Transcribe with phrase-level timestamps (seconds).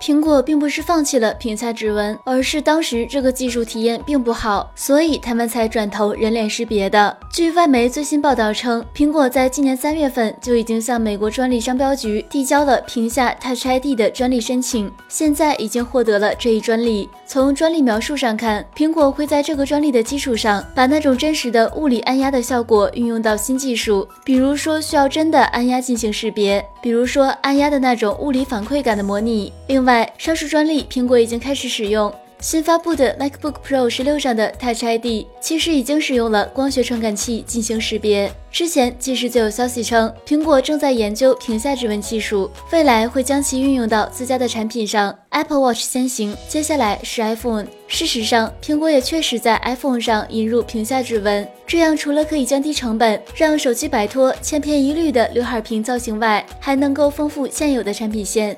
[0.00, 7.14] 苹果并不是放弃了屏下指纹，而是当时这个技术体验并不好，所以他们才转投人脸识别的。
[7.30, 17.10] 据外媒最新报道称，苹果在今年三月份就已经向美国专利商标局递交了屏下 Touch ID 的专利申请，现在已经获得了这一专利。
[17.26, 29.52] 从专利描述上看，苹果会在这个专利的基础上，把那种真实的物理按压的效果运用到新技术，比如说需要真的按压进行识别，比如说按压的那种物理反馈感的模拟。
[29.66, 32.12] 另外，上述专利苹果已经开始使用。
[32.40, 38.32] 新发布的 MacBook Pro 十六上的 Touch ID 其实已经使用了光学传感器进行识别。
[38.50, 45.14] 之前其实就有消息称，苹果正在研究屏下指纹技术，未来会将其运用到自家的产品上。
[45.30, 47.64] Apple Watch 先行，接下来是 iPhone。
[47.86, 58.56] 事实上，苹果也确实在 iPhone 上引入屏下指纹，这样除了可以降低成本，让手机摆脱千篇一律的刘海屏造型外，还能够丰富现有的产品线。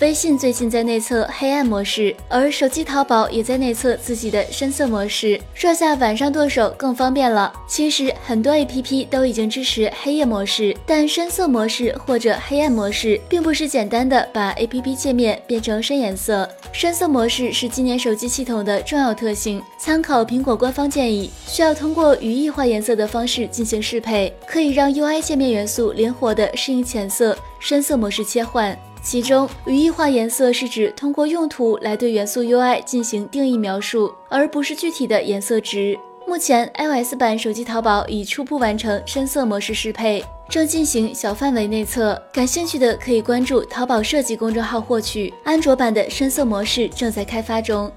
[0.00, 7.50] 微信最近在内测黑暗模式，而手机淘宝也在内测自己的深色模式，说下晚上剁手更方便了。
[7.66, 16.46] 其实很多 APP 都已经支持黑夜模式，但深色模式或者黑暗模式并不是简单的把 APP 界面变成深颜色。
[16.72, 19.62] 深色模式是今年手机系统的重要特性。
[19.78, 28.78] 参考苹果官方建议，需要通过语义化颜色的方式进行适配，可以让 UI 界面元素灵活的适应浅色、深色模式切换。
[29.08, 35.96] 其中，语义化颜色是指通过用途来对元素 UI 进行定义描述，而不是具体的颜色值。
[36.26, 42.20] 目前，iOS 版手机淘宝已初步完成深色模式适配，正进行小范围内测。
[42.32, 45.32] 感兴趣的可以关注淘宝设计公众号获取。
[45.44, 47.88] 安卓版的深色模式正在开发中。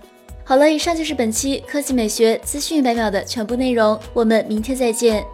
[0.43, 5.25] 好了，以上就是本期科技美学资讯百秒的全部内容，我们明天再见。